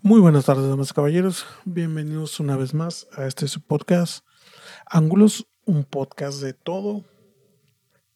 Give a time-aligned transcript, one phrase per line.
[0.00, 1.44] Muy buenas tardes, damas y caballeros.
[1.64, 4.24] Bienvenidos una vez más a este podcast
[4.86, 7.04] Ángulos, un podcast de todo,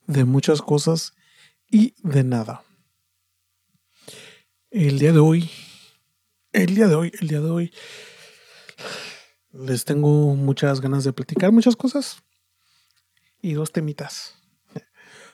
[0.06, 1.12] de muchas cosas
[1.68, 2.62] y de nada.
[4.71, 5.50] El día de hoy,
[6.53, 7.75] el día de hoy, el día de hoy,
[9.51, 12.23] les tengo muchas ganas de platicar muchas cosas
[13.41, 14.37] y dos temitas.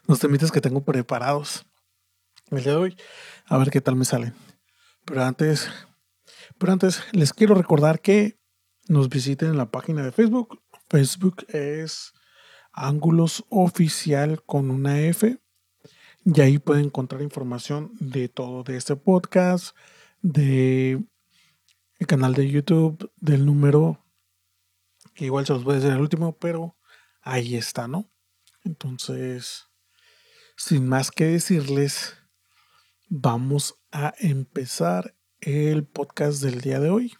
[0.07, 1.67] Dos temitas que tengo preparados
[2.51, 2.97] el día de hoy.
[3.45, 4.35] A ver qué tal me salen.
[5.05, 5.71] Pero antes,
[6.59, 8.39] pero antes les quiero recordar que
[8.89, 10.63] nos visiten en la página de Facebook.
[10.89, 12.13] Facebook es
[12.73, 15.39] Ángulos Oficial con una F.
[16.25, 19.77] Y ahí pueden encontrar información de todo, de este podcast,
[20.21, 21.05] de
[21.99, 24.05] el canal de YouTube, del número,
[25.15, 26.77] que igual se los voy a decir el último, pero
[27.23, 28.11] ahí está, ¿no?
[28.65, 29.67] Entonces,
[30.57, 32.17] sin más que decirles,
[33.09, 37.15] vamos a empezar el podcast del día de hoy.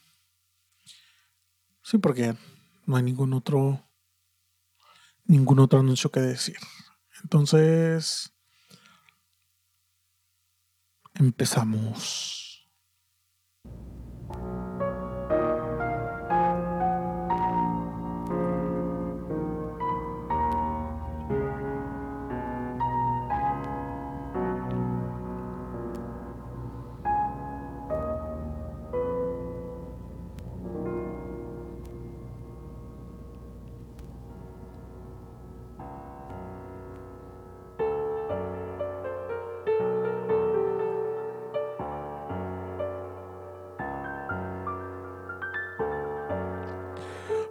[1.83, 2.35] Sí, porque
[2.87, 3.85] no hay ningún otro
[5.25, 6.57] ningún otro anuncio que decir.
[7.23, 8.33] Entonces,
[11.15, 12.48] empezamos.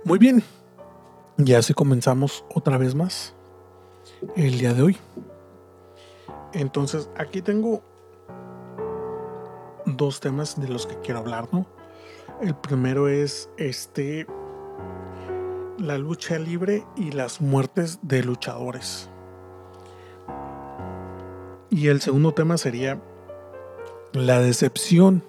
[0.07, 0.41] Muy bien,
[1.35, 3.35] ya así comenzamos otra vez más
[4.37, 4.97] el día de hoy.
[6.53, 7.81] Entonces, aquí tengo
[9.85, 11.65] dos temas de los que quiero hablar, ¿no?
[12.41, 14.25] El primero es este
[15.77, 19.09] la lucha libre y las muertes de luchadores.
[21.69, 23.01] Y el segundo tema sería
[24.13, 25.21] la decepción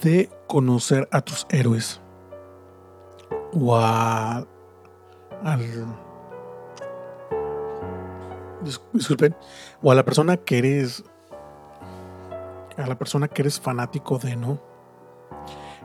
[0.00, 1.99] de conocer a tus héroes
[3.52, 4.46] o a,
[5.44, 5.96] al
[8.92, 9.34] disculpen
[9.82, 11.04] o a la persona que eres
[12.76, 14.60] a la persona que eres fanático de no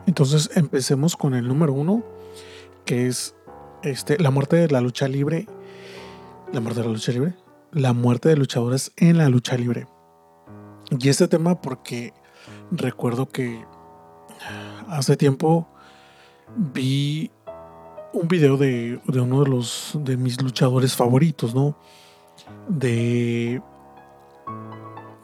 [0.06, 2.02] entonces empecemos con el número uno
[2.84, 3.34] que es
[3.82, 5.46] este la muerte de la lucha libre
[6.52, 7.34] la muerte de la lucha libre
[7.76, 9.86] la muerte de luchadores en la lucha libre.
[10.98, 12.14] Y este tema porque
[12.70, 13.62] recuerdo que
[14.88, 15.68] hace tiempo
[16.56, 17.30] vi
[18.16, 21.76] un video de, uno de los de mis luchadores favoritos, ¿no?
[22.68, 23.60] De,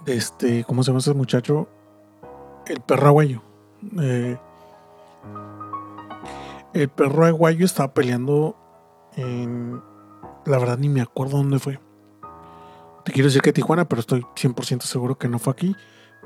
[0.04, 1.68] de este, ¿cómo se llama ese muchacho?
[2.66, 3.42] El perro aguayo.
[4.00, 4.36] Eh,
[6.74, 8.56] el perro aguayo estaba peleando
[9.16, 9.80] en.
[10.44, 11.80] La verdad ni me acuerdo dónde fue.
[13.04, 15.76] Te quiero decir que Tijuana, pero estoy 100% seguro que no fue aquí.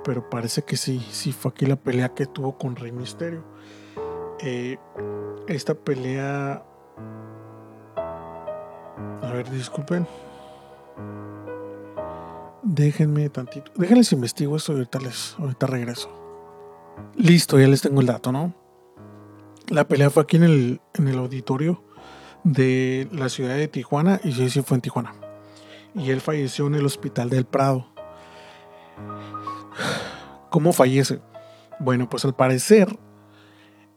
[0.04, 3.44] Pero parece que sí, sí fue aquí la pelea que tuvo con Rey Misterio.
[4.40, 4.78] Eh,
[5.48, 6.62] esta pelea.
[9.22, 10.06] A ver, disculpen.
[12.62, 13.70] Déjenme tantito.
[13.76, 16.10] Déjenles investigo esto y ahorita, les, ahorita regreso.
[17.14, 18.54] Listo, ya les tengo el dato, ¿no?
[19.68, 21.82] La pelea fue aquí en el, en el auditorio
[22.44, 25.14] de la ciudad de Tijuana y sí, sí fue en Tijuana.
[25.94, 27.86] Y él falleció en el hospital del Prado.
[30.50, 31.20] ¿Cómo fallece?
[31.80, 32.98] Bueno, pues al parecer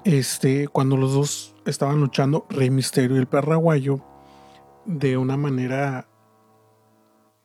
[0.06, 4.02] este, cuando los dos estaban luchando, Rey Misterio y el perraguayo,
[4.86, 6.08] de una manera,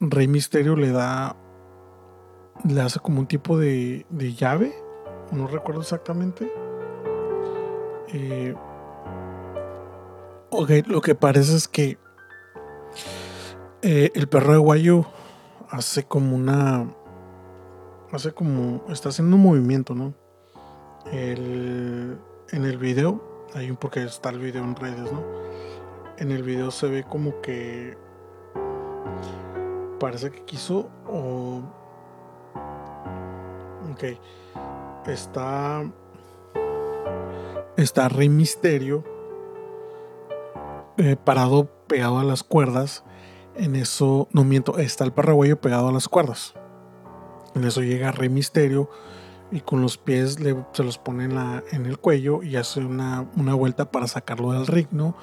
[0.00, 1.36] Rey Misterio le da,
[2.68, 4.06] le hace como un tipo de,
[4.36, 4.74] llave,
[5.32, 6.50] no recuerdo exactamente.
[8.12, 8.54] Eh,
[10.50, 11.98] ok, lo que parece es que
[13.82, 15.04] eh, el perro aguayo
[15.70, 16.86] hace como una,
[18.12, 20.14] hace como, está haciendo un movimiento, ¿no?
[21.12, 22.16] El
[22.54, 23.20] en el video,
[23.52, 25.22] hay un porque está el video en redes, ¿no?
[26.18, 27.98] En el video se ve como que
[29.98, 31.62] parece que quiso o
[33.90, 34.04] ok
[35.06, 35.84] está
[37.76, 39.02] está Rey Misterio
[40.98, 43.04] eh, parado pegado a las cuerdas
[43.56, 46.54] en eso no miento está el paraguayo pegado a las cuerdas
[47.54, 48.90] en eso llega Rey Misterio
[49.54, 50.36] y con los pies
[50.72, 53.22] se los pone en, el cuello y hace una,
[53.54, 55.16] vuelta para sacarlo del ring, ¿no?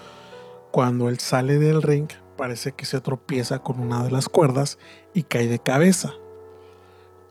[0.71, 2.07] Cuando él sale del ring,
[2.37, 4.79] parece que se tropieza con una de las cuerdas
[5.13, 6.13] y cae de cabeza.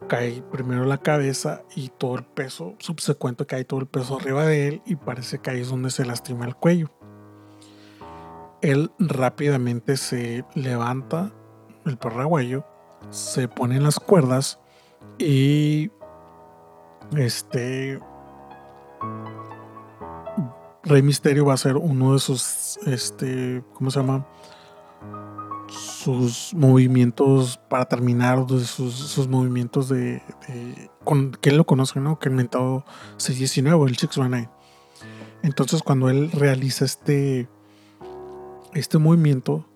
[0.08, 4.68] cae primero la cabeza y todo el peso subsecuente cae todo el peso arriba de
[4.68, 6.90] él y parece que ahí es donde se lastima el cuello.
[8.60, 11.32] Él rápidamente se levanta,
[11.86, 12.66] el perraguayo,
[13.08, 14.60] se pone en las cuerdas
[15.18, 15.90] y
[17.16, 18.00] este
[20.84, 24.26] Rey Misterio va a ser uno de sus este ¿cómo se llama?
[25.70, 30.22] sus movimientos para terminar, sus, sus movimientos de,
[31.04, 32.18] con, que él lo conoce, ¿no?
[32.18, 32.84] Que inventado
[33.18, 34.48] 619, el 619.
[35.42, 37.48] Entonces cuando él realiza este,
[38.74, 39.66] este movimiento,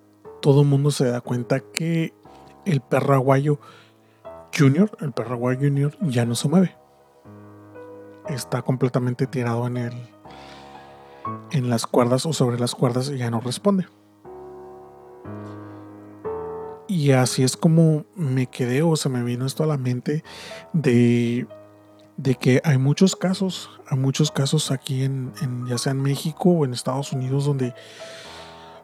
[0.42, 2.12] todo el mundo se da cuenta que
[2.64, 3.60] el perro aguayo
[4.56, 6.76] Junior, el perro Junior, ya no se mueve.
[8.28, 9.92] Está completamente tirado en el
[11.52, 13.86] en las cuerdas o sobre las cuerdas y ya no responde.
[16.86, 20.22] Y así es como me quedé o se me vino esto a la mente
[20.72, 21.46] de,
[22.16, 25.32] de que hay muchos casos, hay muchos casos aquí en,
[25.66, 27.74] ya sea en México o en Estados Unidos donde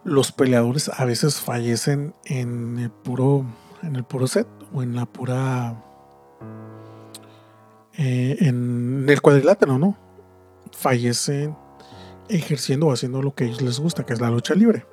[0.02, 3.44] los peleadores a veces fallecen en el puro,
[3.82, 5.84] en el puro set o en la pura,
[8.02, 9.94] eh, en el cuadrilátero, ¿no?
[10.72, 11.54] Fallecen
[12.30, 14.86] ejerciendo o haciendo lo que a ellos les gusta, que es la lucha libre.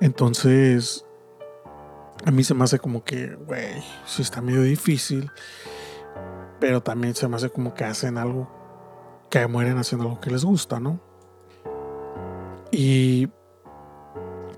[0.00, 1.04] Entonces,
[2.24, 5.30] a mí se me hace como que, güey, sí está medio difícil,
[6.60, 8.48] pero también se me hace como que hacen algo,
[9.28, 11.00] que mueren haciendo lo que les gusta, ¿no?
[12.70, 13.28] Y,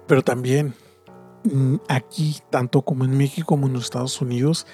[0.06, 0.72] pero también
[1.42, 4.68] mm, aquí, tanto como en México como en los Estados Unidos,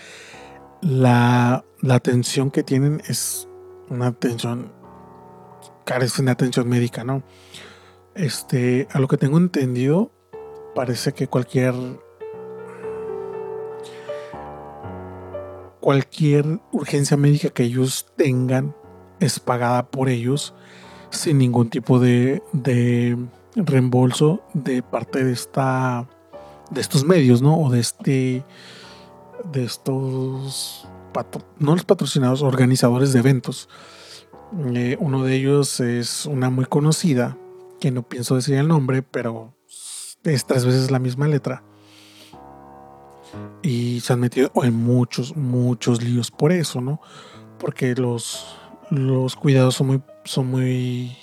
[0.82, 3.48] la, la atención que tienen es
[3.88, 4.72] una atención,
[5.84, 7.22] carece de atención médica, ¿no?
[8.14, 10.10] Este, a lo que tengo entendido,
[10.74, 11.74] parece que cualquier
[15.80, 18.74] cualquier urgencia médica que ellos tengan
[19.18, 20.54] es pagada por ellos
[21.10, 22.40] sin ningún tipo de,
[23.56, 26.08] reembolso de parte de esta
[26.70, 27.58] de estos medios, ¿no?
[27.58, 28.44] O de este
[29.52, 30.86] de estos
[31.58, 33.68] no los patrocinados, organizadores de eventos.
[34.74, 37.36] Eh, uno de ellos es una muy conocida,
[37.80, 39.54] que no pienso decir el nombre, pero
[40.24, 41.64] es tres veces la misma letra
[43.62, 47.00] y se han metido en muchos, muchos líos por eso, ¿no?
[47.58, 48.56] Porque los,
[48.90, 51.16] los cuidados son muy, son muy,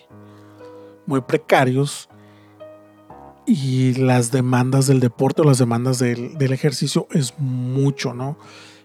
[1.05, 2.08] muy precarios
[3.49, 8.37] y las demandas del deporte o las demandas del, ejercicio es mucho, ¿no?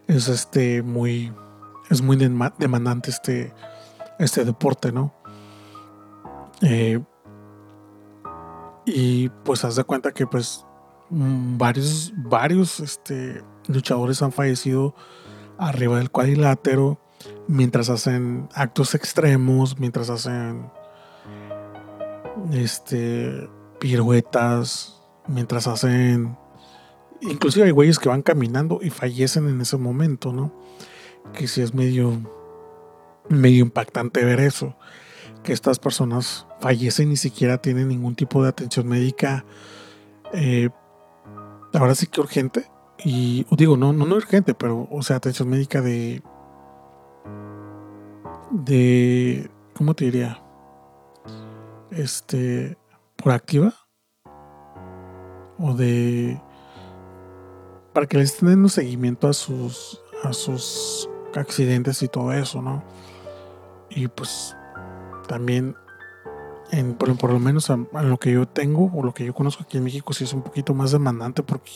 [0.07, 1.31] Es este muy,
[1.91, 3.53] es muy demandante este,
[4.19, 5.13] este deporte, ¿no?
[6.63, 6.99] Eh,
[8.87, 10.65] y pues haz de cuenta que pues
[11.11, 14.95] varios, varios este, luchadores han fallecido
[15.59, 16.99] arriba del cuadrilátero
[17.49, 20.71] mientras hacen actos extremos, mientras hacen
[22.53, 23.47] este,
[23.85, 24.99] piruetas,
[25.29, 26.39] mientras hacen...
[27.21, 30.55] Inclusive hay güeyes que van caminando y fallecen en ese momento, ¿no?
[31.35, 32.19] Que si es medio,
[33.29, 34.75] medio impactante ver eso.
[35.43, 39.45] Que estas personas fallecen y ni siquiera tienen ningún tipo de atención médica
[40.33, 40.71] eh,
[41.75, 42.71] ahora sí que urgente.
[43.05, 46.23] Y digo, no, no urgente, pero, o sea, atención médica de.
[48.51, 49.51] de.
[49.75, 50.43] ¿Cómo te diría?
[51.91, 52.79] Este.
[53.25, 53.75] Proactiva.
[55.59, 56.41] O de.
[57.93, 60.01] para que les estén dando seguimiento a sus.
[60.23, 62.85] a sus accidentes y todo eso, ¿no?
[63.91, 64.55] Y pues.
[65.27, 65.75] también
[66.99, 69.85] por, lo menos a, lo que yo tengo o lo que yo conozco aquí en
[69.85, 71.71] México, sí es un poquito más demandante porque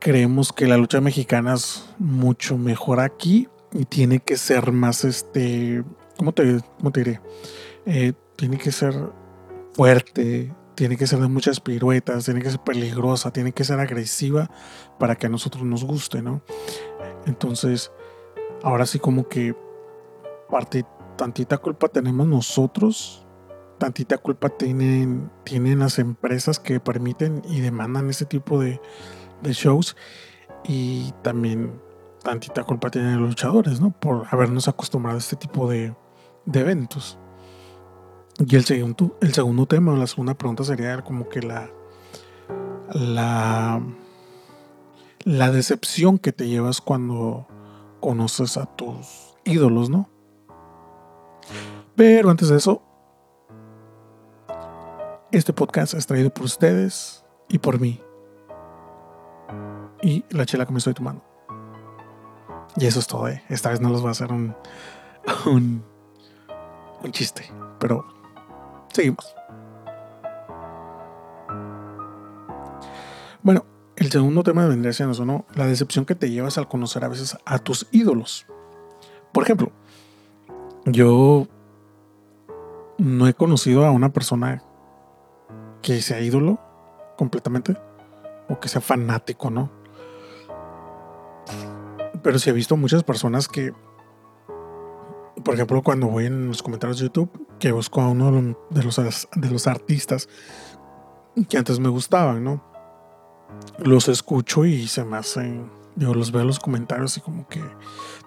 [0.00, 5.84] creemos que la lucha mexicana es mucho mejor aquí y tiene que ser más, este,
[6.16, 7.20] ¿cómo te, cómo te diré?
[7.86, 8.94] Eh, tiene que ser
[9.78, 14.50] fuerte, tiene que ser de muchas piruetas, tiene que ser peligrosa, tiene que ser agresiva
[14.98, 16.42] para que a nosotros nos guste, ¿no?
[17.26, 17.92] Entonces,
[18.64, 19.54] ahora sí como que
[20.50, 20.84] parte
[21.16, 23.24] tantita culpa tenemos nosotros,
[23.78, 28.80] tantita culpa tienen, tienen las empresas que permiten y demandan ese tipo de,
[29.44, 29.96] shows
[30.64, 31.80] y también
[32.24, 33.92] tantita culpa tienen los luchadores, ¿no?
[33.92, 35.94] Por habernos acostumbrado a este tipo de,
[36.52, 37.16] eventos.
[38.46, 41.68] Y el segundo, el segundo tema, la segunda pregunta sería como que la,
[42.92, 43.82] la,
[45.24, 47.48] la decepción que te llevas cuando
[47.98, 50.08] conoces a tus ídolos, ¿no?
[51.96, 52.80] Pero antes de eso,
[55.32, 58.00] este podcast es traído por ustedes y por mí.
[60.00, 61.24] Y la chela que me estoy tomando.
[62.76, 63.42] Y eso es todo, ¿eh?
[63.48, 64.54] Esta vez no los voy a hacer un,
[65.46, 65.82] un,
[67.02, 68.17] un chiste, pero
[68.92, 69.34] seguimos.
[73.42, 73.64] Bueno,
[73.96, 75.46] el segundo tema de vendría siendo ¿no?
[75.54, 78.46] La decepción que te llevas al conocer a veces a tus ídolos.
[79.32, 79.72] Por ejemplo,
[80.84, 81.46] yo
[82.98, 84.62] no he conocido a una persona
[85.82, 86.58] que sea ídolo
[87.16, 87.76] completamente
[88.48, 89.70] o que sea fanático, ¿no?
[92.22, 93.72] Pero sí he visto muchas personas que,
[95.44, 99.28] por ejemplo, cuando voy en los comentarios de YouTube, que busco a uno de los,
[99.34, 100.28] de los artistas
[101.48, 102.64] que antes me gustaban, ¿no?
[103.78, 107.62] Los escucho y se me hacen, yo los veo en los comentarios y como que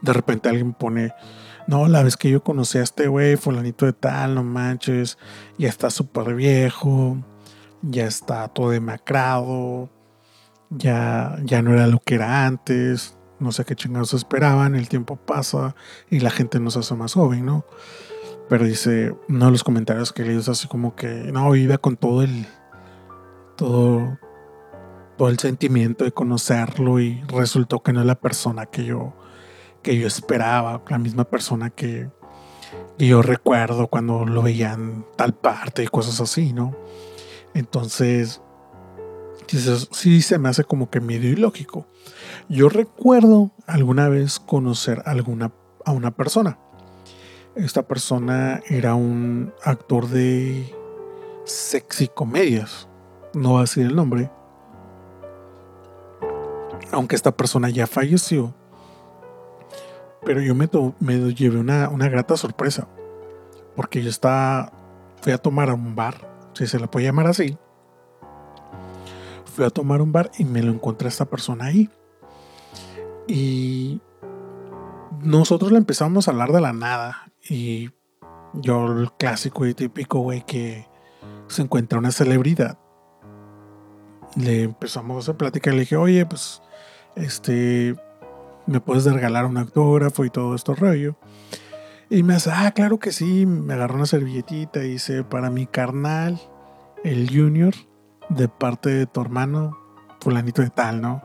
[0.02, 1.14] de repente alguien pone,
[1.68, 5.18] no, la vez que yo conocí a este güey, fulanito de tal, no manches,
[5.58, 7.18] ya está súper viejo,
[7.82, 9.90] ya está todo demacrado,
[10.70, 15.18] ya, ya no era lo que era antes, no sé qué chingados esperaban, el tiempo
[15.18, 15.76] pasa
[16.10, 17.66] y la gente nos hace más joven, ¿no?
[18.52, 22.46] Pero dice, no los comentarios que leí así como que, no, iba con todo el,
[23.56, 24.20] todo,
[25.18, 29.14] todo el sentimiento de conocerlo y resultó que no es la persona que yo,
[29.82, 32.10] que yo esperaba, la misma persona que,
[33.00, 36.76] yo recuerdo cuando lo veía en tal parte y cosas así, ¿no?
[37.54, 38.42] Entonces,
[39.92, 41.88] sí se me hace como que medio ilógico.
[42.50, 45.54] Yo recuerdo alguna vez conocer alguna,
[45.86, 46.60] a una persona.
[47.56, 50.74] Esta persona era un actor de
[51.46, 52.88] sexy comedias.
[53.34, 54.32] No va a decir el nombre.
[56.92, 58.54] Aunque esta persona ya falleció.
[60.24, 62.88] Pero yo me, me llevé una, una, grata sorpresa.
[63.76, 64.72] Porque yo estaba.
[65.22, 66.30] Fui a tomar a un bar.
[66.54, 67.58] Si se le puede llamar así
[69.52, 71.90] fui a tomar un bar y me lo encontré a esta persona ahí.
[73.28, 74.02] Y
[75.22, 77.31] nosotros le empezamos a hablar de la nada.
[77.50, 77.90] Y
[78.54, 80.88] yo, el clásico y típico, güey, que
[81.48, 82.78] se encuentra una celebridad.
[84.36, 86.62] Le empezamos a y le dije, oye, pues,
[87.16, 87.96] este,
[88.66, 91.16] me puedes regalar un autógrafo y todo esto rollo.
[92.10, 93.46] Y me hace, ah, claro que sí.
[93.46, 96.40] Me agarró una servilletita y dice, para mi carnal,
[97.04, 97.74] el Junior,
[98.30, 99.78] de parte de tu hermano,
[100.20, 101.22] fulanito de tal, ¿no?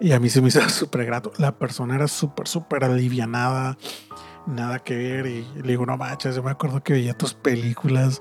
[0.00, 1.32] Y a mí se me hizo súper grato.
[1.38, 3.76] La persona era súper, súper alivianada,
[4.46, 5.26] nada que ver.
[5.26, 8.20] Y le digo, no manches, yo me acuerdo que veía tus películas,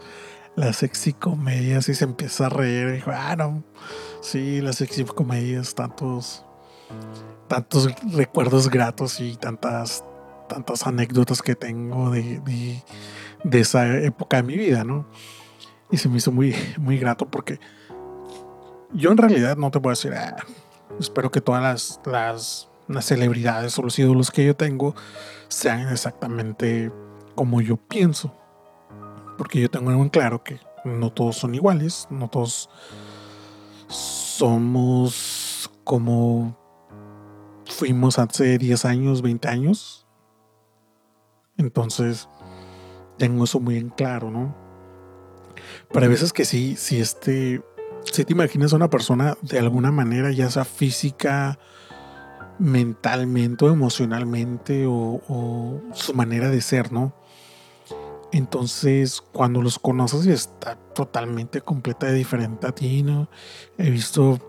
[0.55, 2.87] las sexy comedias, y se empieza a reír.
[2.89, 3.63] Y dijo, ah, no,
[4.21, 6.45] sí, las sexy comedias, tantos,
[7.47, 10.03] tantos recuerdos gratos y tantas,
[10.47, 12.81] tantas anécdotas que tengo de,
[13.43, 15.07] de, esa época de mi vida, ¿no?
[15.91, 17.59] Y se me hizo muy, muy grato porque
[18.93, 20.35] yo en realidad no te puedo decir, ah,
[20.99, 24.95] espero que todas las, las, celebridades o los ídolos que yo tengo
[25.47, 26.91] sean exactamente
[27.35, 28.33] como yo pienso.
[29.37, 32.69] Porque yo tengo en claro que no todos son iguales, no todos
[33.87, 36.57] somos como
[37.65, 40.05] fuimos hace 10 años, 20 años.
[41.57, 42.27] Entonces,
[43.17, 44.55] tengo eso muy en claro, ¿no?
[45.91, 47.61] Pero hay veces que sí, si este,
[48.11, 51.59] si te imaginas a una persona de alguna manera, ya sea física,
[52.59, 57.13] mentalmente o emocionalmente o, su manera de ser, ¿no?
[58.31, 63.27] Entonces, cuando los conoces y está totalmente completa de diferente a ti, ¿no?
[63.77, 64.39] He visto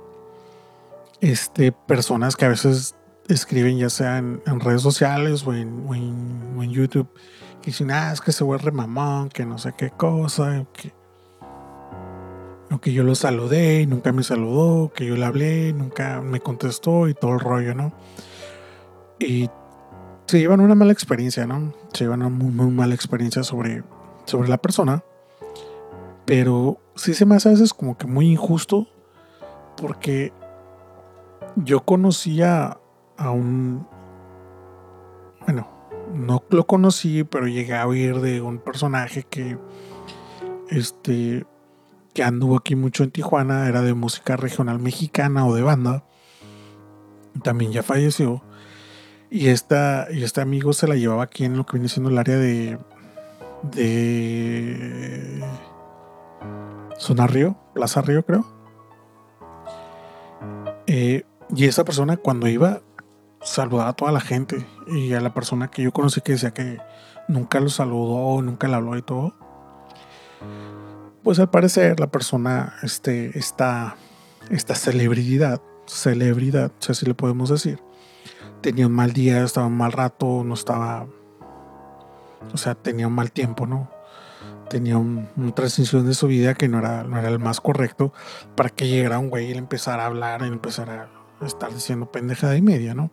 [1.21, 2.95] este, personas que a veces
[3.29, 7.09] escriben ya sea en, redes sociales o en, en, YouTube
[7.63, 10.93] y dicen, ah, es que se vuelve mamón, que no sé qué cosa, que
[12.79, 17.09] que yo lo saludé y nunca me saludó, que yo le hablé, nunca me contestó
[17.09, 17.93] y todo el rollo, ¿no?
[19.19, 19.51] Y
[20.27, 21.75] se llevan una mala experiencia, ¿no?
[21.93, 23.83] Se llevan una muy, muy mala experiencia sobre,
[24.25, 25.03] sobre la persona.
[26.25, 28.87] Pero sí se me hace a veces como que muy injusto
[29.77, 30.33] porque
[31.57, 32.79] yo conocía
[33.17, 33.87] a un...
[35.41, 35.69] Bueno,
[36.15, 39.59] no lo conocí, pero llegué a oír de un personaje que
[40.69, 41.45] este
[42.13, 46.05] que anduvo aquí mucho en Tijuana, era de música regional mexicana o de banda.
[47.43, 48.43] También ya falleció.
[49.31, 52.19] Y, esta, y este amigo se la llevaba aquí en lo que viene siendo el
[52.19, 52.79] área de.
[53.63, 55.45] de.
[56.99, 58.45] Zona Río, Plaza Río, creo.
[60.87, 61.25] Eh,
[61.55, 62.81] y esa persona, cuando iba,
[63.41, 64.67] saludaba a toda la gente.
[64.89, 66.79] Y a la persona que yo conocí que decía que
[67.29, 69.35] nunca lo saludó, nunca le habló y todo
[71.23, 73.97] pues al parecer la persona, este, esta,
[74.51, 77.81] esta celebridad, celebridad, si así le podemos decir,
[78.61, 81.07] tenía un mal día, estaba un mal rato, no estaba,
[82.53, 83.91] o sea, tenía un mal tiempo, ¿no?
[84.69, 88.13] Tenía un, una transición de su vida que no era, no era el más correcto
[88.55, 91.11] para que llegara un güey y le empezara a hablar y empezara
[91.41, 93.11] a estar diciendo pendejada y media, ¿no?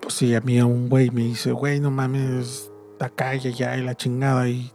[0.00, 3.82] Pues si a mí un güey me dice, güey, no mames, acá y allá y
[3.82, 4.72] la chingada y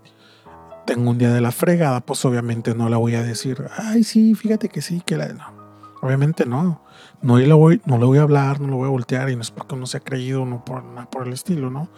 [0.86, 4.36] tengo un día de la fregada, pues obviamente no le voy a decir, ay, sí,
[4.36, 5.28] fíjate que sí, que la...
[5.30, 5.66] No.
[6.02, 6.82] Obviamente no.
[7.22, 9.42] No le, voy, no le voy a hablar, no le voy a voltear y no
[9.42, 11.90] es porque no se ha creído, no por nada por el estilo, ¿no?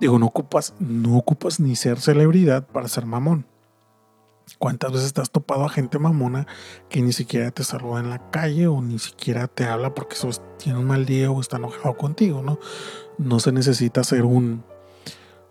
[0.00, 3.46] Digo, no ocupas, no ocupas ni ser celebridad para ser mamón.
[4.58, 6.46] ¿Cuántas veces te has topado a gente mamona
[6.88, 10.16] que ni siquiera te saluda en la calle o ni siquiera te habla porque
[10.56, 12.58] tiene un mal día o está enojado contigo, ¿no?
[13.18, 14.64] No se necesita ser un,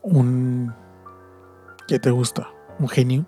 [0.02, 0.74] un,
[1.88, 2.50] ¿qué te gusta?
[2.80, 3.26] ¿Un genio?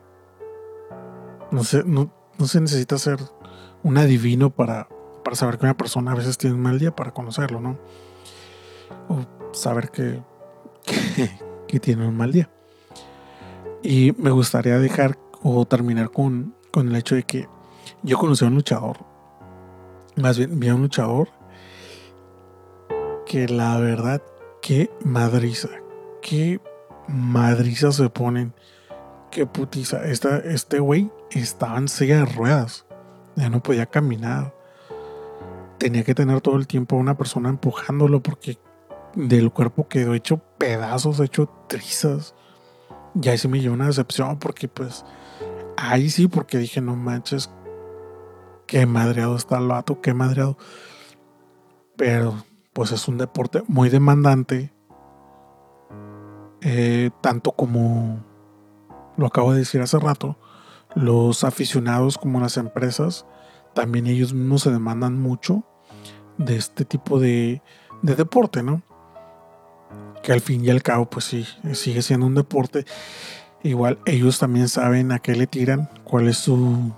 [1.52, 3.20] No se, no, no se necesita ser
[3.84, 4.88] un adivino para,
[5.24, 7.80] para saber que una persona a veces tiene un mal día para conocerlo, ¿no?
[9.08, 10.22] O saber que,
[11.68, 12.50] que, tiene un mal día.
[13.82, 17.48] Y me gustaría dejar o terminar con, con el hecho de que
[18.04, 18.98] yo conocí a un luchador.
[20.16, 21.30] Más bien, vi a un luchador
[23.26, 24.22] que la verdad,
[24.62, 25.70] qué madriza,
[26.22, 26.60] qué
[27.10, 28.54] madriza se ponen,
[29.32, 30.06] qué putiza.
[30.06, 32.86] Esta, este güey estaba en silla de ruedas
[33.40, 34.54] ya no podía caminar.
[35.78, 38.60] Tenía que tener todo el tiempo a una persona empujándolo porque
[39.16, 42.36] del cuerpo quedó hecho pedazos, hecho trizas.
[43.20, 45.06] Y ahí se me dio una decepción porque pues
[45.78, 47.50] ahí sí, porque dije, no manches,
[48.68, 50.58] qué madreado está el vato, qué madreado.
[51.96, 54.74] Pero pues es un deporte muy demandante,
[56.62, 58.24] eh, tanto como
[59.18, 60.38] lo acabo de decir hace rato,
[60.96, 63.26] los aficionados como las empresas,
[63.74, 65.64] también ellos mismos se demandan mucho
[66.38, 67.62] de este tipo de,
[68.02, 68.82] deporte, ¿no?
[70.24, 72.86] Que al fin y al cabo, pues sí, sigue siendo un deporte.
[73.62, 76.94] Igual ellos también saben a qué le tiran, cuál es su.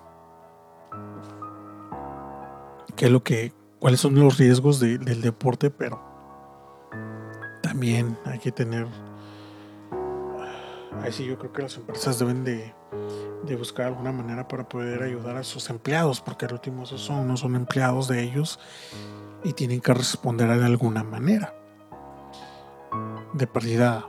[2.96, 3.52] qué es lo que.
[3.80, 6.02] cuáles son los riesgos del deporte, pero
[7.64, 8.88] también hay que tener.
[11.00, 12.74] Ahí sí, yo creo que las empresas deben de,
[13.58, 17.38] buscar alguna manera para poder ayudar a sus empleados, porque al último esos son, no
[17.38, 18.60] son empleados de ellos
[19.44, 21.54] y tienen que responder de alguna manera.
[23.34, 24.08] De pérdida,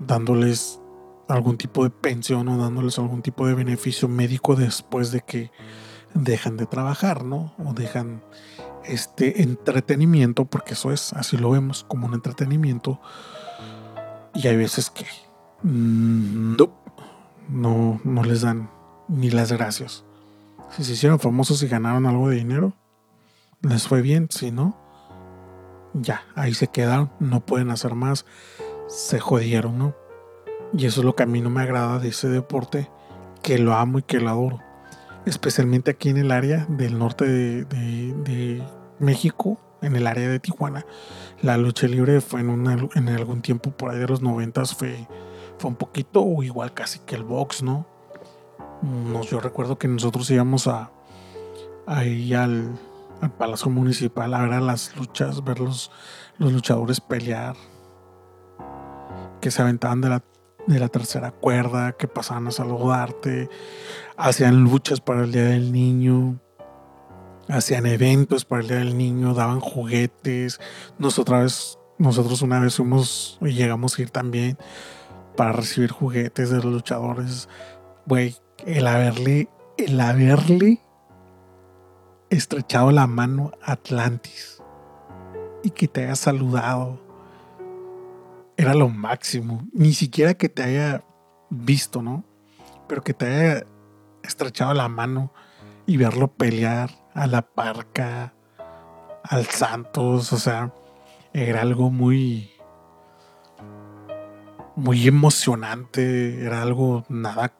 [0.00, 0.80] dándoles
[1.28, 5.50] algún tipo de pensión o dándoles algún tipo de beneficio médico después de que
[6.14, 7.54] dejan de trabajar, ¿no?
[7.64, 8.22] O dejan
[8.84, 13.00] este entretenimiento, porque eso es, así lo vemos como un entretenimiento.
[14.34, 15.04] Y hay veces que
[15.62, 16.56] mm,
[17.48, 18.70] no, no les dan
[19.08, 20.04] ni las gracias.
[20.70, 22.74] Si se hicieron famosos y ganaron algo de dinero,
[23.62, 24.28] les fue bien.
[24.30, 24.76] Si no,
[25.94, 28.26] ya, ahí se quedaron, no pueden hacer más,
[28.86, 29.94] se jodieron, ¿no?
[30.72, 32.90] Y eso es lo que a mí no me agrada de ese deporte,
[33.42, 34.60] que lo amo y que lo adoro.
[35.24, 38.62] Especialmente aquí en el área del norte de, de,
[38.98, 40.84] México, en el área de Tijuana.
[41.42, 45.06] La lucha libre fue en, una, en algún tiempo por ahí de los noventas, fue
[45.58, 47.86] fue un poquito o igual casi que el box, ¿no?
[49.28, 50.92] yo recuerdo que nosotros íbamos a
[51.86, 52.78] ahí al,
[53.36, 55.90] Palacio Municipal a ver las luchas, ver los,
[56.38, 57.56] luchadores pelear,
[59.40, 60.22] que se aventaban de la,
[60.68, 63.50] de la tercera cuerda, que pasaban a saludarte,
[64.16, 66.38] hacían luchas para el Día del Niño,
[67.48, 70.60] hacían eventos para el Día del Niño, daban juguetes.
[70.98, 74.56] Nosotros, nosotros una vez fuimos y llegamos a ir también
[75.38, 77.48] para recibir juguetes de los luchadores.
[78.06, 78.34] Güey,
[78.66, 80.80] el haberle, el haberle
[82.28, 84.60] estrechado la mano a Atlantis
[85.62, 87.00] y que te haya saludado
[88.56, 89.64] era lo máximo.
[89.72, 91.04] Ni siquiera que te haya
[91.50, 92.24] visto, ¿no?
[92.88, 93.66] Pero que te haya
[94.24, 95.32] estrechado la mano
[95.86, 98.34] y verlo pelear a la parca,
[99.22, 100.74] al Santos, o sea,
[101.32, 102.57] era algo muy
[104.78, 107.52] muy emocionante, era algo nada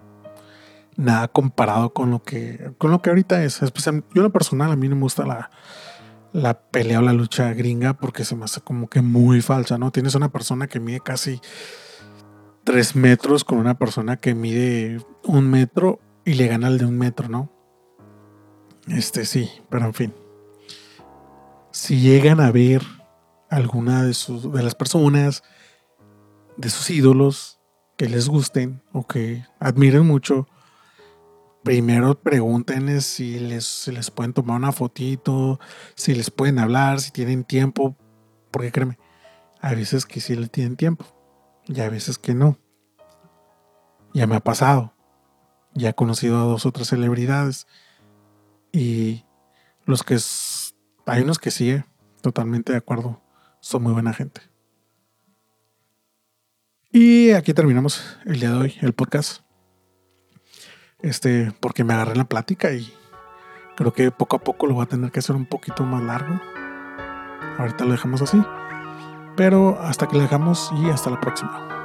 [0.96, 3.62] nada comparado con lo que con lo que ahorita es.
[3.62, 5.50] Especialmente, yo en lo personal a mí me gusta la,
[6.32, 9.90] la pelea o la lucha gringa porque se me hace como que muy falsa, ¿no?
[9.90, 11.40] Tienes una persona que mide casi
[12.64, 16.98] tres metros con una persona que mide un metro y le gana el de un
[16.98, 17.50] metro, ¿no?
[18.88, 20.14] Este sí, pero en fin.
[21.72, 22.82] Si llegan a ver
[23.50, 25.42] alguna de sus de las personas
[26.58, 27.60] de sus ídolos
[27.96, 30.46] que les gusten o que admiren mucho,
[31.62, 35.58] primero pregúntenles si les, les pueden tomar una fotito,
[35.94, 37.96] si les pueden hablar, si tienen tiempo
[38.50, 38.98] Porque créeme,
[39.60, 41.06] hay veces que sí le tienen tiempo
[41.66, 42.58] y hay veces que no.
[44.14, 44.94] Ya me ha pasado.
[45.74, 47.66] Ya he conocido a dos otras celebridades
[48.72, 49.24] y
[49.84, 50.18] los que
[51.06, 51.82] hay unos que sí,
[52.20, 53.22] totalmente de acuerdo,
[53.60, 54.40] son muy buena gente.
[56.90, 59.42] Y aquí terminamos el día de hoy, el podcast.
[61.00, 62.90] Este, porque me agarré la plática y
[63.76, 66.40] creo que poco a poco lo voy a tener que hacer un poquito más largo.
[67.58, 68.42] Ahorita lo dejamos así.
[69.36, 71.77] Pero hasta que lo dejamos y hasta la próxima.